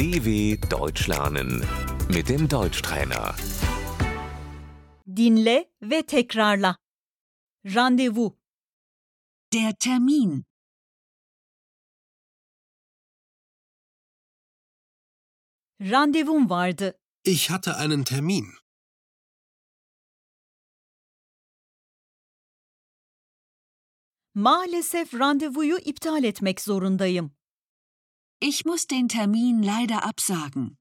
DW 0.00 0.56
Deutsch 0.70 1.08
lernen 1.08 1.60
mit 2.08 2.30
dem 2.30 2.48
Deutschtrainer. 2.48 3.34
Dinle 5.06 5.70
ve 5.82 6.06
tekrarla. 6.06 6.76
Randevu, 7.66 8.38
Der 9.52 9.78
Termin. 9.78 10.44
randevum 15.80 16.48
vardı. 16.50 16.98
Ich 17.24 17.50
hatte 17.50 17.76
einen 17.76 18.04
Termin. 18.04 18.54
Maalesef 24.34 25.14
randevuyu 25.14 25.78
iptal 25.78 26.24
etmek 26.24 26.60
zorundayım. 26.60 27.39
Ich 28.42 28.64
muss 28.64 28.86
den 28.86 29.06
Termin 29.08 29.62
leider 29.62 30.02
absagen. 30.02 30.78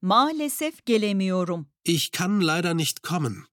Maalesef 0.00 0.84
gelemiyorum. 0.84 1.70
Ich 1.84 2.10
kann 2.10 2.40
leider 2.40 2.74
nicht 2.74 3.04
kommen. 3.04 3.46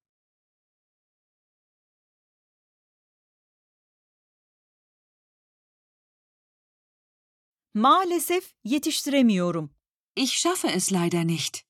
Maalesef 7.73 8.55
yetiştiremiyorum. 8.63 9.75
Ich 10.15 10.33
schaffe 10.37 10.71
es 10.71 10.89
leider 10.89 11.23
nicht. 11.23 11.63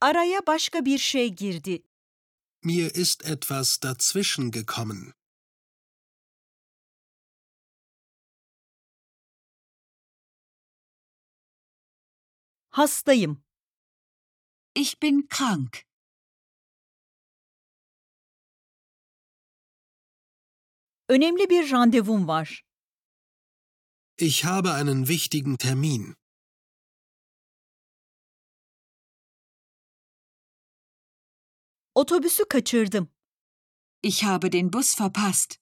Araya 0.00 0.46
başka 0.46 0.84
bir 0.84 0.98
şey 0.98 1.28
girdi. 1.28 1.82
Mir 2.64 2.94
ist 2.94 3.24
etwas 3.26 3.82
dazwischen 3.82 4.50
gekommen. 4.50 5.12
Hastayım. 12.70 13.42
Ich 14.74 15.02
bin 15.02 15.26
krank. 15.28 15.84
Önemli 21.08 21.50
bir 21.50 21.70
randevum 21.72 22.28
var. 22.28 22.64
Ich 24.18 24.44
habe 24.44 24.72
einen 24.74 25.06
wichtigen 25.08 25.56
Termin. 25.56 26.14
Otobüsü 31.98 32.48
kaçırdım. 32.48 33.12
Ich 34.02 34.24
habe 34.24 34.52
den 34.52 34.72
Bus 34.72 35.00
verpasst. 35.00 35.56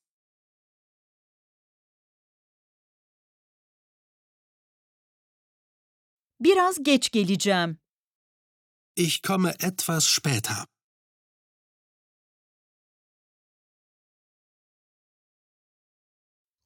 Biraz 6.40 6.82
geç 6.82 7.10
geleceğim. 7.10 7.78
Ich 8.96 9.22
komme 9.22 9.50
etwas 9.50 10.04
später. 10.04 10.66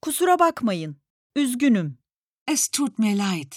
Kusura 0.02 0.38
bakmayın. 0.38 1.02
Üzgünüm. 1.36 1.98
Es 2.46 2.68
tut 2.68 2.98
mir 2.98 3.18
leid. 3.18 3.52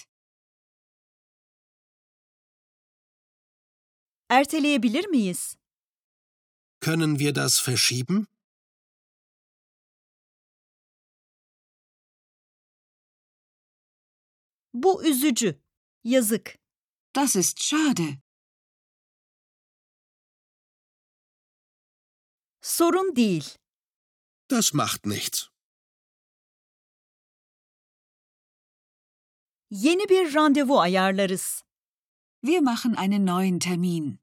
Erteleyebilir 4.30 5.06
miyiz? 5.06 5.63
Können 6.84 7.18
wir 7.18 7.32
das 7.32 7.60
verschieben? 7.60 8.28
Bu 14.74 15.04
üzücü. 15.04 15.62
Yazık. 16.04 16.60
Das 17.16 17.36
ist 17.36 17.64
schade. 17.64 18.18
Sorun 22.62 23.16
değil. 23.16 23.46
Das 24.50 24.74
macht 24.74 25.06
nichts. 25.06 25.50
Yeni 29.70 30.10
bir 30.10 30.36
randevu 30.36 30.80
ayarlarız. 30.80 31.64
Wir 32.42 32.62
machen 32.62 32.96
einen 32.96 33.26
neuen 33.26 33.60
Termin. 33.60 34.23